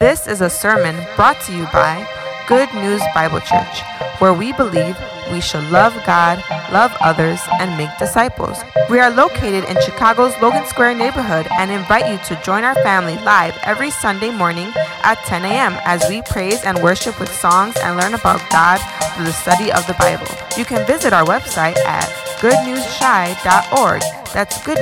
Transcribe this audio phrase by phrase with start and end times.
[0.00, 2.06] This is a sermon brought to you by
[2.46, 3.82] Good News Bible Church,
[4.20, 4.96] where we believe
[5.32, 6.38] we should love God,
[6.70, 8.60] love others, and make disciples.
[8.88, 13.16] We are located in Chicago's Logan Square neighborhood and invite you to join our family
[13.24, 14.72] live every Sunday morning
[15.02, 15.74] at 10 a.m.
[15.82, 18.78] as we praise and worship with songs and learn about God
[19.16, 20.28] through the study of the Bible.
[20.56, 22.06] You can visit our website at
[22.38, 24.02] goodnewschi.org.
[24.32, 24.78] That's good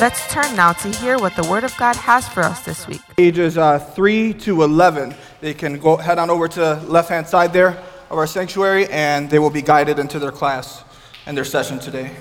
[0.00, 3.02] Let's turn now to hear what the Word of God has for us this week.
[3.18, 5.14] Ages uh, 3 to 11.
[5.42, 7.72] They can go head on over to the left hand side there
[8.08, 10.84] of our sanctuary and they will be guided into their class
[11.26, 12.12] and their session today.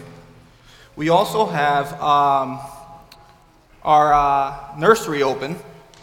[0.98, 2.60] We also have um,
[3.84, 5.56] our uh, nursery open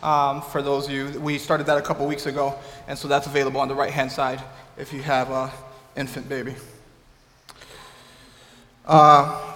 [0.02, 1.20] um, for those of you.
[1.20, 2.58] We started that a couple weeks ago,
[2.88, 4.40] and so that's available on the right hand side
[4.78, 5.50] if you have an
[5.94, 6.54] infant baby.
[8.86, 9.55] Uh,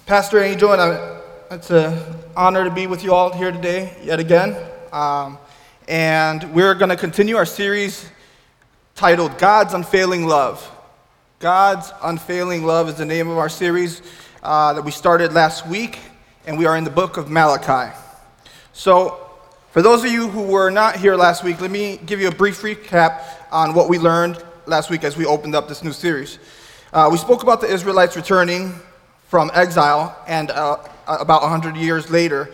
[0.00, 1.20] Pastor Angel, and I,
[1.52, 1.96] it's an
[2.36, 4.54] honor to be with you all here today yet again.
[4.92, 5.38] Um,
[5.88, 8.10] and we're going to continue our series
[8.96, 10.68] titled God's Unfailing Love.
[11.38, 14.02] God's Unfailing Love is the name of our series
[14.42, 16.00] uh, that we started last week,
[16.44, 17.96] and we are in the book of Malachi.
[18.74, 19.30] So,
[19.70, 22.34] for those of you who were not here last week, let me give you a
[22.34, 26.40] brief recap on what we learned last week as we opened up this new series.
[26.92, 28.74] Uh, we spoke about the Israelites returning
[29.34, 30.76] from exile, and uh,
[31.08, 32.52] about 100 years later,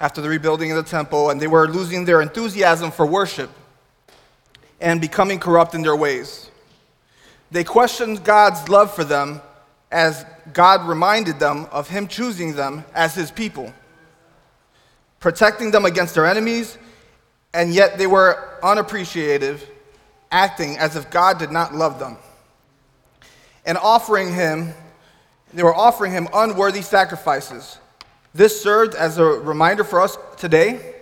[0.00, 3.50] after the rebuilding of the temple, and they were losing their enthusiasm for worship
[4.80, 6.50] and becoming corrupt in their ways.
[7.50, 9.42] They questioned God's love for them
[9.92, 13.74] as God reminded them of Him choosing them as His people,
[15.20, 16.78] protecting them against their enemies,
[17.52, 19.68] and yet they were unappreciative,
[20.32, 22.16] acting as if God did not love them,
[23.66, 24.72] and offering Him
[25.54, 27.78] they were offering him unworthy sacrifices.
[28.34, 30.94] This served as a reminder for us today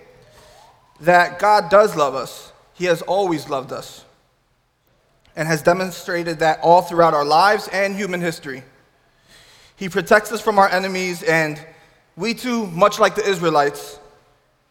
[1.00, 2.52] that God does love us.
[2.74, 4.04] He has always loved us
[5.34, 8.62] and has demonstrated that all throughout our lives and human history.
[9.76, 11.58] He protects us from our enemies, and
[12.16, 13.98] we too, much like the Israelites,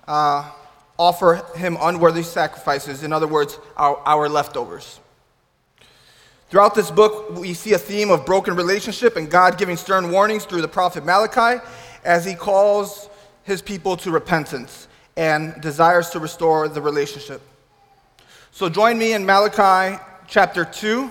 [0.07, 0.50] uh,
[0.97, 3.03] offer him unworthy sacrifices.
[3.03, 5.00] In other words, our, our leftovers.
[6.51, 10.44] Throughout this book, we see a theme of broken relationship and God giving stern warnings
[10.44, 11.63] through the prophet Malachi
[12.03, 13.09] as he calls
[13.44, 17.41] his people to repentance and desires to restore the relationship.
[18.51, 19.97] So join me in Malachi
[20.28, 21.09] chapter 2.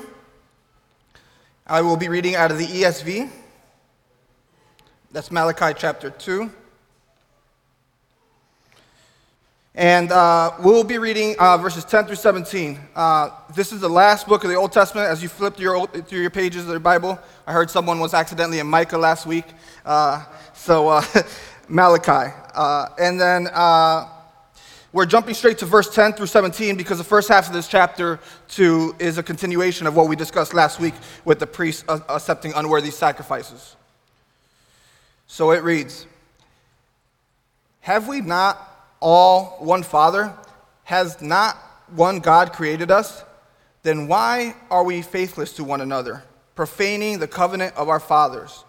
[1.66, 3.30] I will be reading out of the ESV.
[5.10, 6.50] That's Malachi chapter 2.
[9.80, 12.78] And uh, we'll be reading uh, verses 10 through 17.
[12.94, 15.06] Uh, this is the last book of the Old Testament.
[15.06, 18.12] As you flip through your, through your pages of the Bible, I heard someone was
[18.12, 19.46] accidentally in Micah last week.
[19.86, 21.02] Uh, so, uh,
[21.70, 22.30] Malachi.
[22.54, 23.44] Uh, and then
[24.92, 28.20] we're jumping straight to verse 10 through 17 because the first half of this chapter
[28.48, 32.90] two is a continuation of what we discussed last week with the priests accepting unworthy
[32.90, 33.76] sacrifices.
[35.26, 36.06] So it reads
[37.80, 38.69] Have we not
[39.00, 40.34] all one Father?
[40.84, 41.56] Has not
[41.94, 43.24] one God created us?
[43.82, 46.22] Then why are we faithless to one another,
[46.54, 48.64] profaning the covenant of our fathers?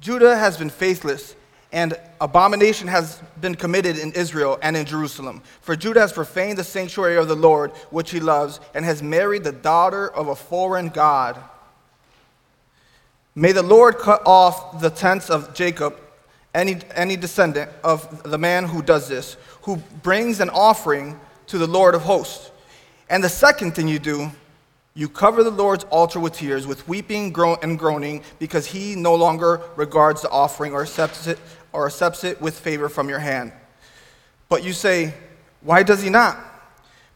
[0.00, 1.34] Judah has been faithless,
[1.72, 5.42] and abomination has been committed in Israel and in Jerusalem.
[5.60, 9.42] For Judah has profaned the sanctuary of the Lord, which he loves, and has married
[9.42, 11.42] the daughter of a foreign God.
[13.34, 15.98] May the Lord cut off the tents of Jacob,
[16.56, 21.66] any, any descendant of the man who does this, who brings an offering to the
[21.66, 22.50] Lord of hosts.
[23.10, 24.32] And the second thing you do,
[24.94, 29.60] you cover the Lord's altar with tears, with weeping and groaning, because he no longer
[29.76, 31.38] regards the offering or accepts it,
[31.74, 33.52] or accepts it with favor from your hand.
[34.48, 35.12] But you say,
[35.60, 36.38] Why does he not?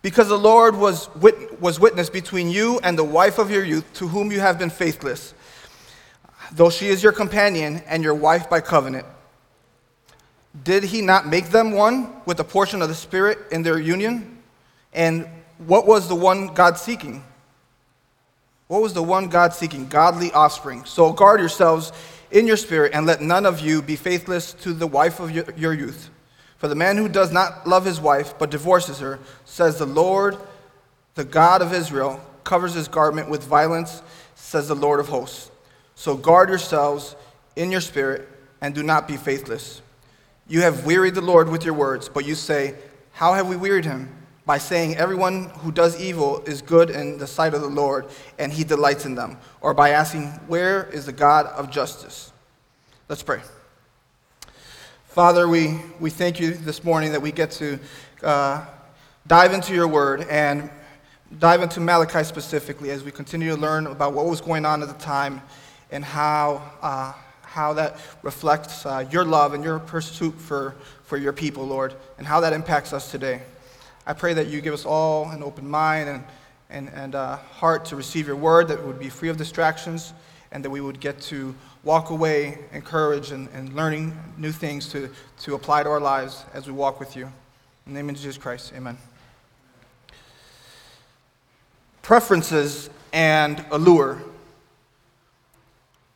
[0.03, 3.91] Because the Lord was, wit- was witness between you and the wife of your youth,
[3.95, 5.33] to whom you have been faithless,
[6.53, 9.07] though she is your companion and your wife by covenant.
[10.65, 14.39] Did he not make them one with a portion of the Spirit in their union?
[14.93, 17.23] And what was the one God seeking?
[18.67, 19.89] What was the one God seeking?
[19.89, 20.85] Godly offspring.
[20.85, 21.93] So guard yourselves
[22.31, 25.45] in your spirit, and let none of you be faithless to the wife of your,
[25.57, 26.11] your youth.
[26.59, 30.37] For the man who does not love his wife, but divorces her, says the Lord,
[31.17, 34.03] the God of Israel, covers his garment with violence,
[34.37, 35.51] says the Lord of hosts.
[35.97, 37.17] So guard yourselves
[37.57, 38.29] in your spirit,
[38.61, 39.83] and do not be faithless.
[40.51, 42.75] You have wearied the Lord with your words, but you say,
[43.13, 44.09] How have we wearied him?
[44.45, 48.07] By saying, Everyone who does evil is good in the sight of the Lord,
[48.37, 49.39] and he delights in them.
[49.61, 52.33] Or by asking, Where is the God of justice?
[53.09, 53.43] Let's pray.
[55.05, 57.79] Father, we, we thank you this morning that we get to
[58.25, 58.67] uh,
[59.29, 60.69] dive into your word and
[61.39, 64.89] dive into Malachi specifically as we continue to learn about what was going on at
[64.89, 65.43] the time
[65.93, 67.13] and how, uh,
[67.51, 72.27] how that reflects uh, your love and your pursuit for, for your people, Lord, and
[72.27, 73.43] how that impacts us today.
[74.07, 76.25] I pray that you give us all an open mind and,
[76.71, 80.13] and, and heart to receive your word, that would be free of distractions,
[80.53, 85.11] and that we would get to walk away encouraged and, and learning new things to,
[85.41, 87.25] to apply to our lives as we walk with you.
[87.87, 88.97] In the name of Jesus Christ, amen.
[92.03, 94.23] Preferences and allure.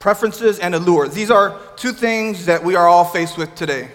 [0.04, 1.08] Preferences and allure.
[1.08, 3.88] These are two things that we are all faced with today.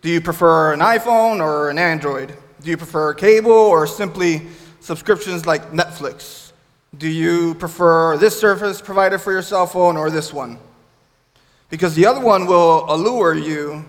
[0.00, 2.34] Do you prefer an iPhone or an Android?
[2.62, 4.46] Do you prefer cable or simply
[4.80, 6.52] subscriptions like Netflix?
[6.96, 10.56] Do you prefer this service provider for your cell phone or this one?
[11.68, 13.84] Because the other one will allure you,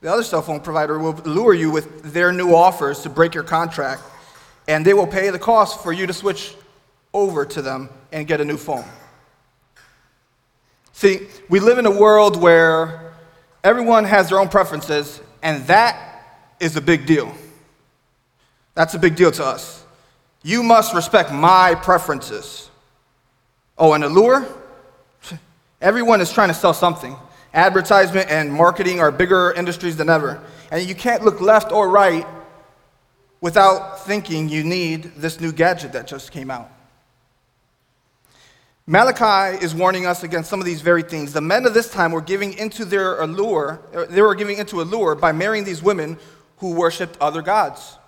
[0.00, 3.44] the other cell phone provider will allure you with their new offers to break your
[3.44, 4.00] contract,
[4.68, 6.54] and they will pay the cost for you to switch
[7.12, 8.86] over to them and get a new phone.
[10.96, 13.12] See, we live in a world where
[13.62, 17.34] everyone has their own preferences, and that is a big deal.
[18.72, 19.84] That's a big deal to us.
[20.42, 22.70] You must respect my preferences.
[23.76, 24.46] Oh, and allure?
[25.82, 27.14] Everyone is trying to sell something.
[27.52, 30.42] Advertisement and marketing are bigger industries than ever.
[30.70, 32.26] And you can't look left or right
[33.42, 36.70] without thinking you need this new gadget that just came out.
[38.88, 41.32] Malachi is warning us against some of these very things.
[41.32, 45.16] The men of this time were giving into their allure, they were giving into allure
[45.16, 46.18] by marrying these women
[46.58, 47.98] who worshiped other gods.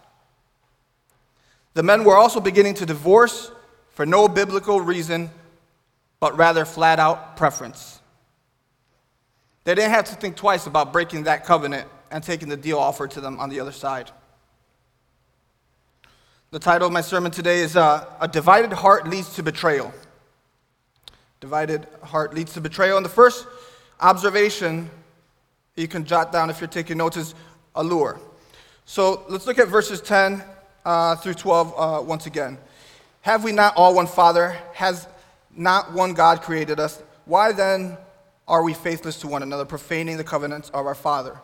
[1.74, 3.50] The men were also beginning to divorce
[3.90, 5.30] for no biblical reason,
[6.20, 8.00] but rather flat out preference.
[9.64, 13.10] They didn't have to think twice about breaking that covenant and taking the deal offered
[13.12, 14.12] to them on the other side.
[16.52, 19.92] The title of my sermon today is uh, A Divided Heart Leads to Betrayal.
[21.40, 22.96] Divided Heart Leads to Betrayal.
[22.96, 23.46] And the first
[24.00, 24.90] observation
[25.76, 27.34] you can jot down if you're taking notes is
[27.74, 28.18] allure.
[28.84, 30.42] So let's look at verses 10
[30.84, 32.58] uh, through 12 uh, once again.
[33.22, 34.56] Have we not all one Father?
[34.74, 35.06] Has
[35.54, 37.02] not one God created us?
[37.24, 37.98] Why then
[38.48, 41.38] are we faithless to one another, profaning the covenants of our Father?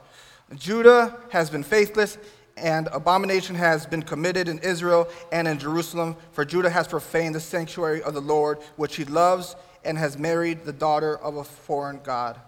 [0.56, 2.19] Judah has been faithless,
[2.56, 7.41] and abomination has been committed in Israel and in Jerusalem, for Judah has profaned the
[7.41, 12.01] sanctuary of the Lord, which he loves, and has married the daughter of a foreign
[12.03, 12.41] God.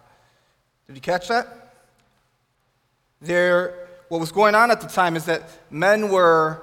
[0.87, 1.75] Did you catch that?
[3.21, 6.63] There, what was going on at the time is that men were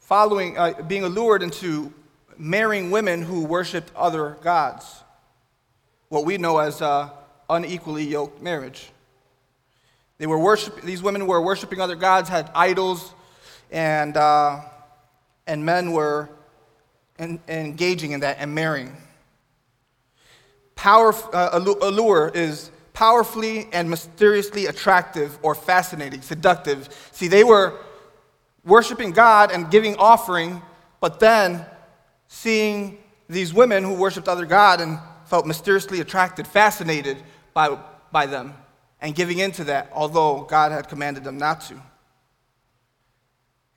[0.00, 1.92] following, uh, being allured into
[2.36, 5.02] marrying women who worshiped other gods,
[6.08, 7.08] what we know as uh,
[7.48, 8.90] unequally yoked marriage.
[10.18, 13.12] They were worship, these women were worshiping other gods, had idols,
[13.70, 14.60] and, uh,
[15.46, 16.28] and men were
[17.18, 18.96] in, engaging in that and marrying.
[20.82, 26.88] Power, uh, allure is powerfully and mysteriously attractive or fascinating, seductive.
[27.12, 27.78] See, they were
[28.64, 30.60] worshiping God and giving offering,
[30.98, 31.64] but then
[32.26, 32.98] seeing
[33.28, 37.22] these women who worshiped other God and felt mysteriously attracted, fascinated
[37.54, 37.78] by,
[38.10, 38.52] by them,
[39.00, 41.80] and giving into that, although God had commanded them not to.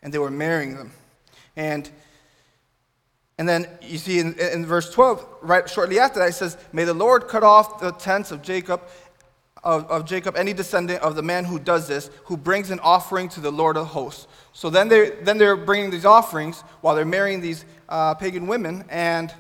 [0.02, 0.92] And they were marrying them.
[1.56, 1.88] And,
[3.38, 6.86] and then you see in, in verse 12, right shortly after that, it says, May
[6.86, 8.82] the Lord cut off the tents of Jacob
[9.66, 13.28] of, of Jacob, any descendant of the man who does this, who brings an offering
[13.30, 14.28] to the Lord of hosts.
[14.54, 18.86] So then they're, then they're bringing these offerings while they're marrying these uh, pagan women
[18.90, 19.34] and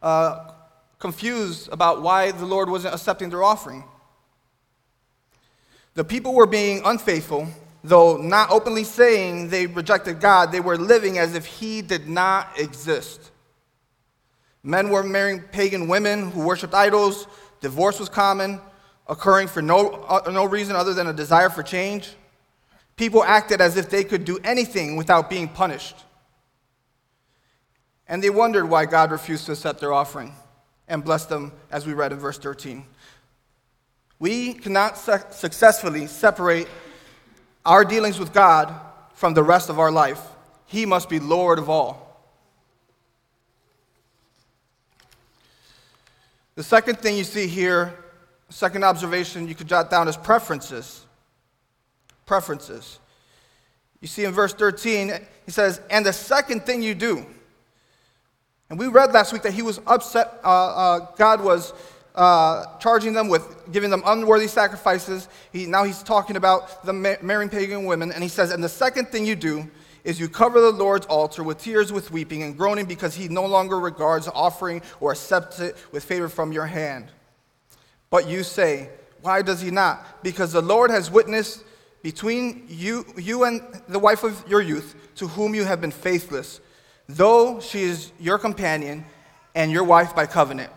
[0.00, 0.52] uh,
[0.98, 3.84] confused about why the Lord wasn't accepting their offering.
[5.94, 7.48] The people were being unfaithful,
[7.84, 12.58] though not openly saying they rejected God, they were living as if He did not
[12.58, 13.30] exist.
[14.62, 17.26] Men were marrying pagan women who worshiped idols,
[17.60, 18.60] divorce was common,
[19.08, 22.14] occurring for no, uh, no reason other than a desire for change.
[22.96, 25.96] People acted as if they could do anything without being punished.
[28.06, 30.34] And they wondered why God refused to accept their offering
[30.86, 32.84] and bless them, as we read in verse 13.
[34.18, 36.68] We cannot su- successfully separate
[37.64, 38.74] our dealings with God
[39.14, 40.20] from the rest of our life.
[40.66, 42.00] He must be Lord of all.
[46.54, 47.94] The second thing you see here
[48.52, 51.06] Second observation you could jot down is preferences.
[52.26, 52.98] Preferences.
[54.02, 55.12] You see in verse 13,
[55.46, 57.24] he says, And the second thing you do.
[58.68, 61.72] And we read last week that he was upset, uh, uh, God was
[62.14, 65.28] uh, charging them with giving them unworthy sacrifices.
[65.52, 69.08] He, now he's talking about the marrying pagan women, and he says, And the second
[69.08, 69.68] thing you do
[70.04, 73.46] is you cover the Lord's altar with tears, with weeping, and groaning because he no
[73.46, 77.06] longer regards offering or accepts it with favor from your hand.
[78.10, 78.90] But you say,
[79.22, 80.22] Why does he not?
[80.22, 81.64] Because the Lord has witnessed
[82.02, 86.60] between you, you and the wife of your youth, to whom you have been faithless,
[87.08, 89.04] though she is your companion
[89.54, 90.72] and your wife by covenant.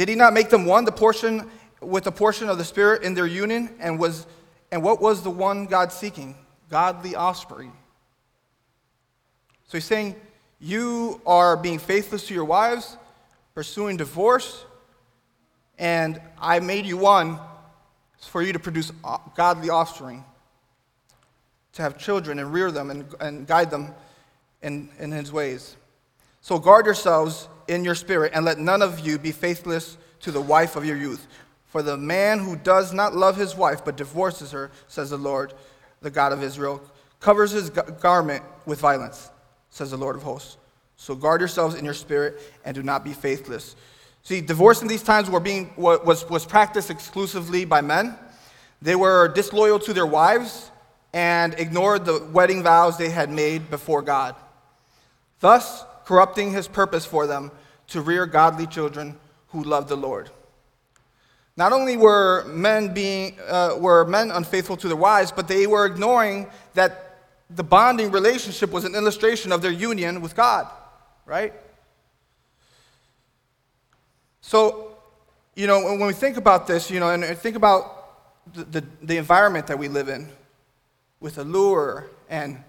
[0.00, 1.46] Did he not make them one, the portion
[1.82, 3.68] with the portion of the Spirit in their union?
[3.78, 4.26] And was
[4.72, 6.36] and what was the one God seeking?
[6.70, 7.70] Godly offspring.
[9.66, 10.16] So he's saying,
[10.58, 12.96] You are being faithless to your wives,
[13.54, 14.64] pursuing divorce,
[15.78, 17.38] and I made you one
[18.20, 20.24] for you to produce uh, godly offspring,
[21.74, 23.92] to have children and rear them and, and guide them
[24.62, 25.76] in, in his ways.
[26.40, 30.40] So guard yourselves in your spirit, and let none of you be faithless to the
[30.40, 31.26] wife of your youth.
[31.66, 35.54] For the man who does not love his wife but divorces her, says the Lord,
[36.02, 36.82] the God of Israel,
[37.20, 39.30] covers his garment with violence,
[39.70, 40.56] says the Lord of hosts.
[40.96, 43.76] So guard yourselves in your spirit and do not be faithless.
[44.22, 48.18] See, divorce in these times were being, was, was practiced exclusively by men.
[48.82, 50.70] They were disloyal to their wives
[51.12, 54.34] and ignored the wedding vows they had made before God.
[55.38, 57.52] Thus, corrupting his purpose for them
[57.86, 59.16] to rear godly children
[59.50, 60.28] who love the Lord.
[61.56, 65.86] Not only were men, being, uh, were men unfaithful to their wives, but they were
[65.86, 70.66] ignoring that the bonding relationship was an illustration of their union with God,
[71.26, 71.52] right?
[74.40, 74.96] So,
[75.54, 79.16] you know, when we think about this, you know, and think about the, the, the
[79.16, 80.28] environment that we live in
[81.20, 82.64] with allure and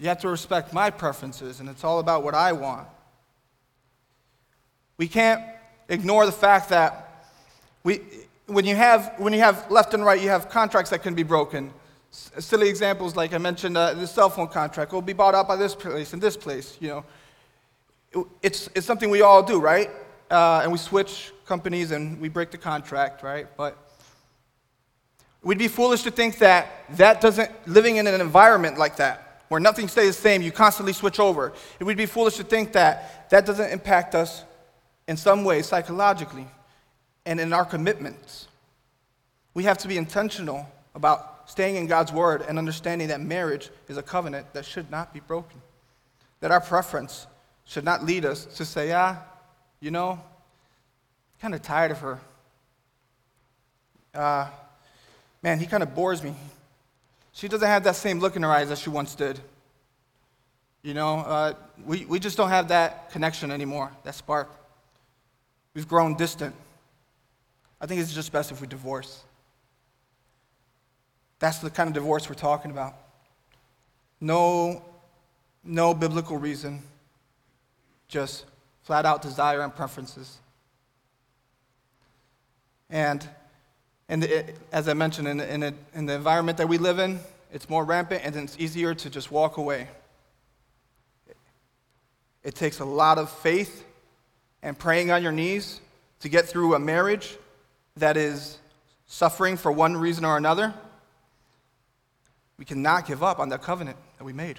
[0.00, 2.86] you have to respect my preferences, and it's all about what I want.
[4.96, 5.42] We can't
[5.88, 7.26] ignore the fact that
[7.82, 8.00] we,
[8.46, 11.22] when, you have, when you have left and right, you have contracts that can be
[11.22, 11.72] broken.
[12.12, 15.48] S- silly examples like I mentioned, uh, the cell phone contract will be bought out
[15.48, 16.76] by this place and this place.
[16.80, 17.04] You
[18.14, 19.90] know, it's, it's something we all do, right?
[20.30, 23.46] Uh, and we switch companies and we break the contract, right?
[23.56, 23.76] But
[25.42, 29.60] we'd be foolish to think that that doesn't, living in an environment like that, where
[29.60, 31.52] nothing stays the same, you constantly switch over.
[31.80, 34.44] It would be foolish to think that that doesn't impact us
[35.06, 36.46] in some way psychologically
[37.24, 38.48] and in our commitments.
[39.54, 43.96] We have to be intentional about staying in God's word and understanding that marriage is
[43.96, 45.60] a covenant that should not be broken.
[46.40, 47.26] That our preference
[47.64, 49.16] should not lead us to say, ah,
[49.80, 50.20] you know,
[51.40, 52.18] kind of tired of her.
[54.14, 54.48] Uh,
[55.42, 56.34] man, he kind of bores me.
[57.38, 59.38] She doesn't have that same look in her eyes as she once did.
[60.82, 61.54] You know, uh,
[61.86, 64.50] we, we just don't have that connection anymore, that spark.
[65.72, 66.52] We've grown distant.
[67.80, 69.22] I think it's just best if we divorce.
[71.38, 72.94] That's the kind of divorce we're talking about.
[74.20, 74.82] No,
[75.62, 76.82] no biblical reason,
[78.08, 78.46] just
[78.82, 80.38] flat out desire and preferences.
[82.90, 83.28] And
[84.08, 84.26] and
[84.72, 87.20] as I mentioned, in, in, a, in the environment that we live in,
[87.52, 89.88] it's more rampant and it's easier to just walk away.
[92.42, 93.84] It takes a lot of faith
[94.62, 95.80] and praying on your knees
[96.20, 97.36] to get through a marriage
[97.96, 98.58] that is
[99.06, 100.72] suffering for one reason or another.
[102.58, 104.58] We cannot give up on that covenant that we made.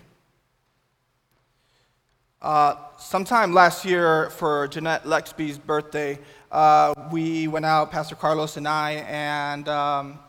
[2.41, 6.17] Uh, sometime last year for Jeanette Lexby's birthday,
[6.53, 10.19] uh, we went out, Pastor Carlos and I, and um,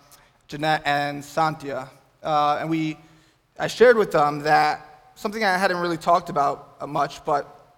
[0.48, 1.88] Jeanette and Santia,
[2.24, 2.98] uh, and we,
[3.60, 7.76] I shared with them that something I hadn't really talked about uh, much, but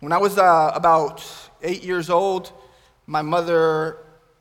[0.00, 1.24] when I was uh, about
[1.62, 2.50] eight years old,
[3.06, 3.98] my mother,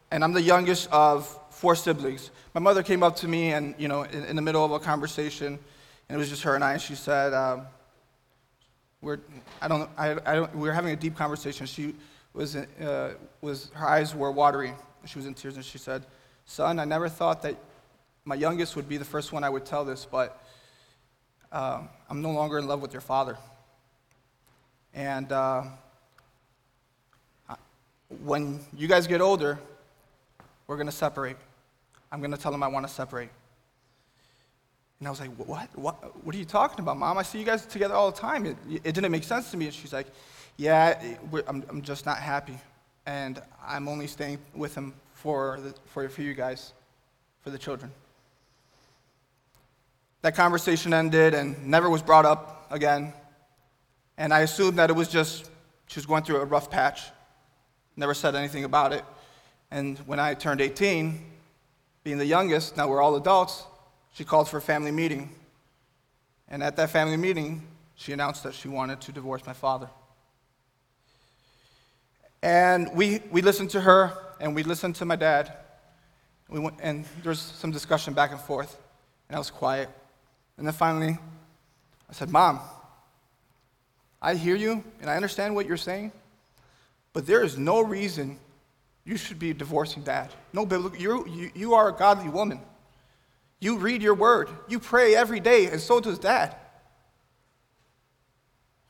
[0.09, 3.87] and I'm the youngest of four siblings, my mother came up to me and, you
[3.87, 5.59] know, in, in the middle of a conversation,
[6.09, 7.67] and it was just her and I, and she said, um,
[9.05, 9.19] we're,
[9.61, 11.67] I don't, I, I don't, we were having a deep conversation.
[11.67, 11.93] She,
[12.33, 14.73] was, uh, was her eyes were watery.
[15.05, 16.05] She was in tears, and she said,
[16.45, 17.55] "Son, I never thought that
[18.25, 20.43] my youngest would be the first one I would tell this, but
[21.51, 23.37] uh, I'm no longer in love with your father."
[24.95, 25.63] And uh,
[28.23, 29.59] when you guys get older,
[30.65, 31.37] we're going to separate.
[32.11, 33.29] I'm going to tell him I want to separate.
[34.99, 35.69] And I was like, what?
[35.77, 36.25] what?
[36.25, 37.17] What are you talking about, Mom?
[37.17, 38.45] I see you guys together all the time.
[38.45, 39.65] It, it didn't make sense to me.
[39.65, 40.07] And she's like,
[40.57, 41.15] yeah,
[41.47, 42.57] I'm, I'm just not happy.
[43.05, 46.73] And I'm only staying with him for, the, for, for you guys,
[47.41, 47.91] for the children.
[50.21, 53.13] That conversation ended and never was brought up again.
[54.17, 55.51] And I assumed that it was just,
[55.87, 57.03] she was going through a rough patch.
[57.95, 59.03] never said anything about it.
[59.71, 61.19] And when I turned 18,
[62.03, 63.65] being the youngest, now we're all adults,
[64.15, 65.29] she called for a family meeting.
[66.47, 69.89] And at that family meeting, she announced that she wanted to divorce my father.
[72.41, 75.51] And we, we listened to her, and we listened to my dad.
[76.47, 78.77] We went, and there was some discussion back and forth,
[79.27, 79.89] and I was quiet.
[80.57, 81.17] And then finally,
[82.09, 82.61] I said, Mom,
[84.21, 86.13] I hear you, and I understand what you're saying,
[87.11, 88.37] but there is no reason
[89.03, 90.31] you should be divorcing dad.
[90.53, 92.61] No biblical, you, you, you are a godly woman.
[93.65, 96.55] You read your word, you pray every day, and so does dad.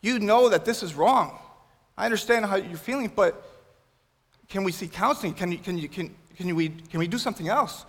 [0.01, 1.39] You know that this is wrong.
[1.97, 3.41] I understand how you're feeling, but
[4.49, 5.33] can we see counseling?
[5.33, 7.85] Can, you, can, you, can, can, we, can we do something else?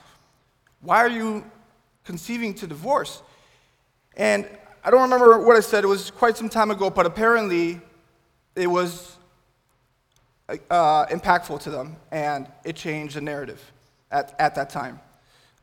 [0.81, 1.45] Why are you
[2.05, 3.21] conceiving to divorce?
[4.16, 4.49] And
[4.85, 7.81] I don't remember what I said, it was quite some time ago, but apparently
[8.55, 9.16] it was
[10.71, 13.73] uh, impactful to them, and it changed the narrative
[14.12, 15.00] at, at that time.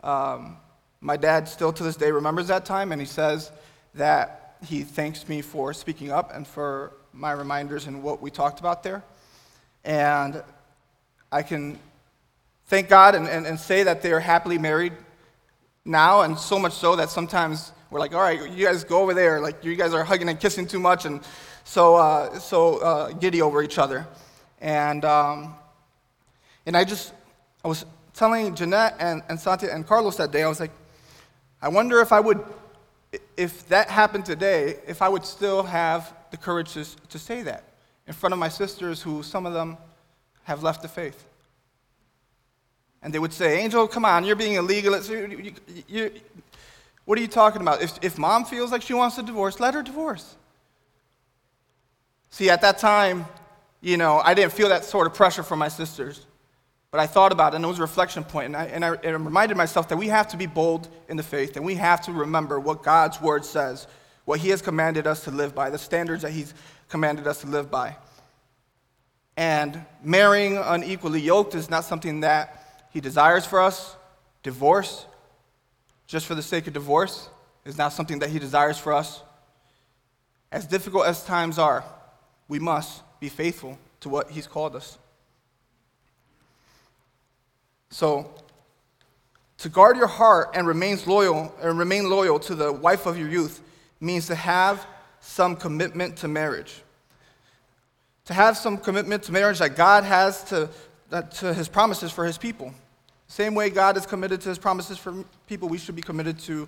[0.03, 0.58] Um,
[1.03, 3.51] my dad still to this day remembers that time, and he says
[3.95, 8.62] that he thanks me for speaking up and for my reminders and what we talked
[8.62, 9.03] about there.
[9.83, 10.41] And
[11.29, 11.77] I can
[12.67, 14.93] thank God and, and, and say that they are happily married
[15.83, 19.13] now, and so much so that sometimes we're like, all right, you guys go over
[19.13, 19.41] there.
[19.41, 21.19] Like, you guys are hugging and kissing too much, and
[21.65, 24.07] so, uh, so uh, giddy over each other.
[24.62, 25.53] And, um,
[26.65, 27.13] and I just,
[27.65, 30.72] I was telling Jeanette and, and Santia and Carlos that day, I was like,
[31.63, 32.43] I wonder if I would,
[33.38, 37.63] if that happened today, if I would still have the courage to, to say that
[38.05, 39.77] in front of my sisters who some of them
[40.43, 41.25] have left the faith.
[43.01, 45.01] And they would say, Angel, come on, you're being illegal.
[45.01, 45.53] You,
[45.88, 46.12] you,
[47.05, 47.82] what are you talking about?
[47.82, 50.36] If, if mom feels like she wants to divorce, let her divorce.
[52.29, 53.25] See, at that time,
[53.79, 56.25] you know, I didn't feel that sort of pressure from my sisters.
[56.93, 58.89] But I thought about it, and it was a reflection point, and I, and I,
[58.89, 61.73] and I reminded myself that we have to be bold in the faith, and we
[61.73, 63.87] have to remember what God's word says,
[64.25, 66.53] what He has commanded us to live by, the standards that He's
[66.89, 67.96] commanded us to live by.
[69.35, 73.96] And marrying unequally yoked is not something that he desires for us.
[74.44, 75.07] Divorce,
[76.05, 77.27] just for the sake of divorce,
[77.65, 79.24] is not something that he desires for us.
[80.51, 81.83] As difficult as times are,
[82.48, 85.00] we must be faithful to what he's called us.
[87.94, 88.29] So,
[89.60, 93.29] to guard your heart and remain loyal and remain loyal to the wife of your
[93.29, 93.62] youth
[94.01, 94.86] means to have
[95.22, 96.84] some commitment to marriage
[98.25, 100.70] to have some commitment to marriage that God has to,
[101.38, 102.74] to his promises for his people.
[103.27, 106.68] Same way God is committed to his promises for people, we should be committed to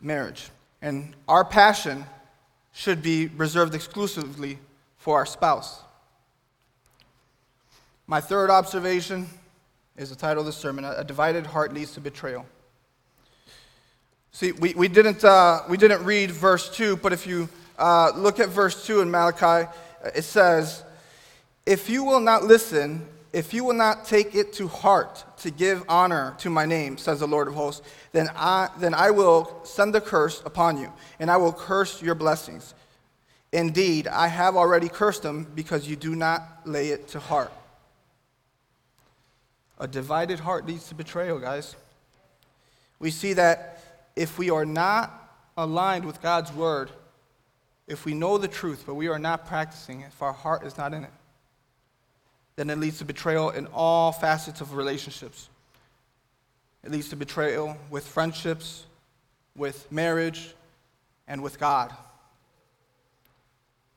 [0.00, 0.48] marriage.
[0.82, 2.04] And our passion
[2.72, 4.58] should be reserved exclusively
[4.98, 5.82] for our spouse.
[8.06, 9.26] My third observation
[10.00, 12.46] is the title of the sermon A Divided Heart Leads to Betrayal.
[14.32, 18.40] See, we, we, didn't, uh, we didn't read verse 2, but if you uh, look
[18.40, 19.70] at verse 2 in Malachi,
[20.14, 20.84] it says,
[21.66, 25.84] If you will not listen, if you will not take it to heart to give
[25.86, 29.94] honor to my name, says the Lord of hosts, then I, then I will send
[29.94, 32.72] a curse upon you, and I will curse your blessings.
[33.52, 37.52] Indeed, I have already cursed them because you do not lay it to heart.
[39.80, 41.74] A divided heart leads to betrayal, guys.
[42.98, 43.82] We see that
[44.14, 46.90] if we are not aligned with God's word,
[47.88, 50.76] if we know the truth, but we are not practicing, it, if our heart is
[50.76, 51.10] not in it,
[52.56, 55.48] then it leads to betrayal in all facets of relationships.
[56.84, 58.84] It leads to betrayal with friendships,
[59.56, 60.54] with marriage,
[61.26, 61.90] and with God.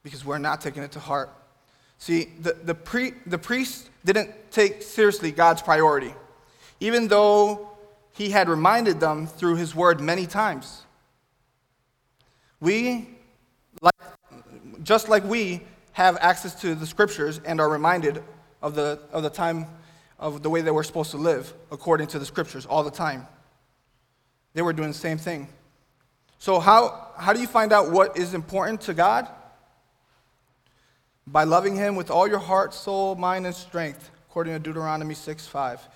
[0.02, 1.30] Because we're not taking it to heart.
[2.04, 6.13] See, the, the, pre, the priest didn't take seriously God's priority,
[6.82, 7.70] even though
[8.12, 10.82] he had reminded them through his word many times.
[12.60, 13.08] We
[13.82, 13.96] like,
[14.84, 15.62] just like we
[15.94, 18.22] have access to the scriptures and are reminded
[18.62, 19.66] of the, of the time
[20.20, 23.26] of the way that we're supposed to live according to the scriptures all the time.
[24.54, 25.48] They were doing the same thing.
[26.38, 29.30] So, how, how do you find out what is important to God?
[31.26, 35.48] By loving Him with all your heart, soul, mind, and strength, according to Deuteronomy 6
[35.48, 35.88] 5.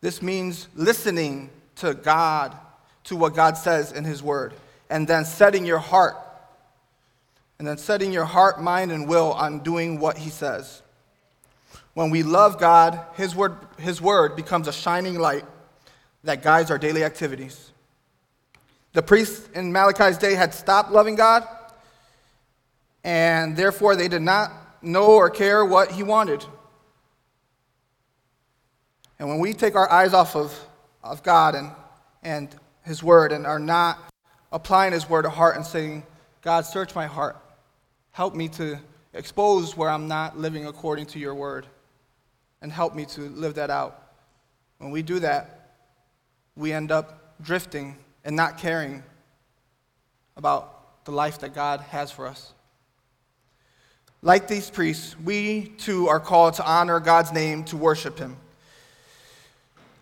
[0.00, 2.56] This means listening to God,
[3.04, 4.52] to what God says in His Word,
[4.88, 6.16] and then setting your heart
[7.58, 10.82] and then setting your heart, mind, and will on doing what He says.
[11.94, 15.44] When we love God, His word, His word becomes a shining light
[16.22, 17.72] that guides our daily activities.
[18.92, 21.46] The priests in Malachi's day had stopped loving God,
[23.02, 26.44] and therefore they did not know or care what He wanted.
[29.18, 30.58] And when we take our eyes off of,
[31.02, 31.70] of God and,
[32.22, 33.98] and His Word and are not
[34.52, 36.04] applying His Word to heart and saying,
[36.42, 37.36] God, search my heart,
[38.12, 38.78] help me to
[39.14, 41.66] expose where I'm not living according to your Word,
[42.62, 44.12] and help me to live that out.
[44.78, 45.74] When we do that,
[46.56, 49.02] we end up drifting and not caring
[50.36, 52.52] about the life that God has for us.
[54.22, 58.36] Like these priests, we too are called to honor God's name, to worship Him.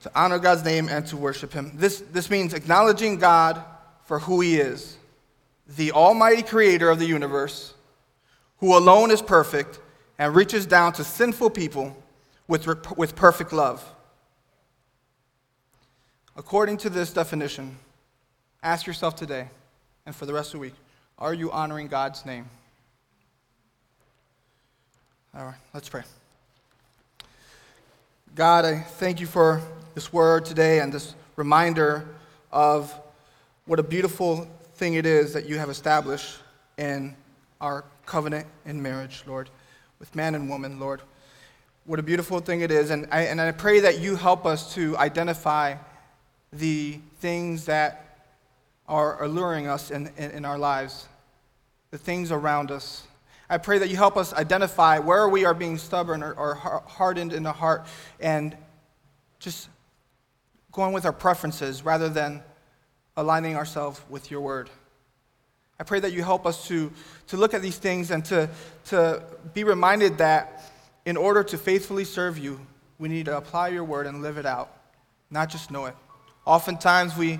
[0.02, 1.72] To honor God's name and to worship Him.
[1.74, 3.62] This, this means acknowledging God
[4.04, 4.96] for who He is
[5.68, 7.74] the Almighty Creator of the universe,
[8.58, 9.80] who alone is perfect
[10.18, 11.96] and reaches down to sinful people
[12.46, 13.84] with, with perfect love.
[16.36, 17.76] According to this definition,
[18.62, 19.48] ask yourself today
[20.04, 20.74] and for the rest of the week
[21.18, 22.48] are you honoring God's name?
[25.38, 26.00] All right, let's pray.
[28.34, 29.60] God, I thank you for
[29.94, 32.08] this word today and this reminder
[32.50, 32.98] of
[33.66, 36.38] what a beautiful thing it is that you have established
[36.78, 37.14] in
[37.60, 39.50] our covenant in marriage, Lord,
[39.98, 41.02] with man and woman, Lord.
[41.84, 42.88] What a beautiful thing it is.
[42.88, 45.74] And I, and I pray that you help us to identify
[46.50, 48.30] the things that
[48.88, 51.08] are alluring us in, in, in our lives,
[51.90, 53.06] the things around us,
[53.48, 57.32] I pray that you help us identify where we are being stubborn or, or hardened
[57.32, 57.86] in the heart
[58.18, 58.56] and
[59.38, 59.68] just
[60.72, 62.42] going with our preferences rather than
[63.16, 64.68] aligning ourselves with your word.
[65.78, 66.90] I pray that you help us to,
[67.28, 68.48] to look at these things and to,
[68.86, 69.22] to
[69.54, 70.72] be reminded that
[71.04, 72.60] in order to faithfully serve you,
[72.98, 74.74] we need to apply your word and live it out,
[75.30, 75.94] not just know it.
[76.46, 77.38] Oftentimes we,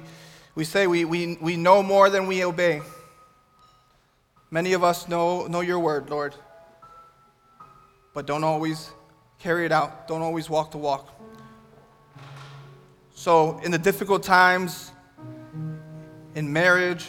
[0.55, 2.83] we say we, we, we know more than we obey.
[4.51, 6.35] Many of us know, know your word, Lord,
[8.15, 8.91] but don't always
[9.39, 11.13] carry it out, don't always walk the walk.
[13.15, 14.93] So, in the difficult times,
[16.37, 17.09] in marriage,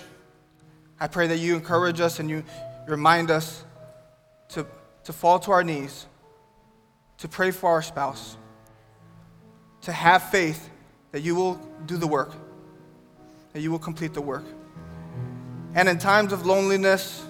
[0.99, 2.43] I pray that you encourage us and you
[2.87, 3.63] remind us
[4.49, 4.65] to,
[5.03, 6.07] to fall to our knees,
[7.19, 8.35] to pray for our spouse,
[9.81, 10.69] to have faith
[11.11, 12.33] that you will do the work,
[13.53, 14.45] that you will complete the work.
[15.75, 17.26] And in times of loneliness,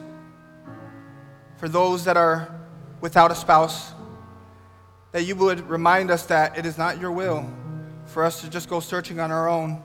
[1.58, 2.54] for those that are
[3.02, 3.93] without a spouse,
[5.12, 7.50] that you would remind us that it is not your will
[8.06, 9.82] for us to just go searching on our own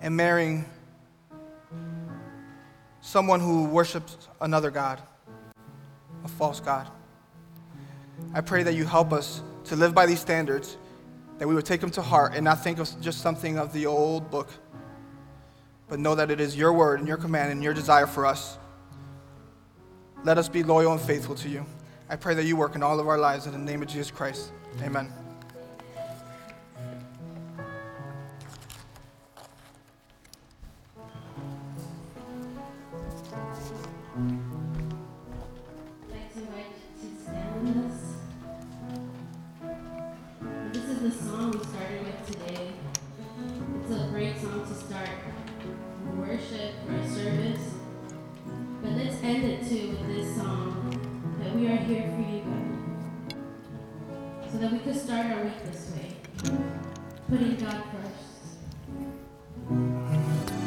[0.00, 0.64] and marrying
[3.00, 5.00] someone who worships another God,
[6.24, 6.88] a false God.
[8.34, 10.76] I pray that you help us to live by these standards,
[11.38, 13.86] that we would take them to heart and not think of just something of the
[13.86, 14.50] old book,
[15.88, 18.58] but know that it is your word and your command and your desire for us
[20.24, 21.64] let us be loyal and faithful to you.
[22.08, 24.10] I pray that you work in all of our lives in the name of Jesus
[24.10, 24.50] Christ.
[24.82, 25.23] Amen.